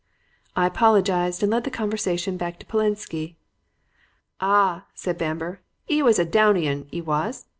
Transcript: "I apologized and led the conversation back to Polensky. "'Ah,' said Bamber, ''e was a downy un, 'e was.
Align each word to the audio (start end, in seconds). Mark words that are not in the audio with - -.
"I 0.55 0.65
apologized 0.65 1.43
and 1.43 1.51
led 1.51 1.63
the 1.63 1.69
conversation 1.69 2.35
back 2.35 2.57
to 2.57 2.65
Polensky. 2.65 3.35
"'Ah,' 4.39 4.85
said 4.95 5.15
Bamber, 5.19 5.61
''e 5.91 6.01
was 6.01 6.17
a 6.17 6.25
downy 6.25 6.67
un, 6.67 6.87
'e 6.91 7.01
was. 7.01 7.45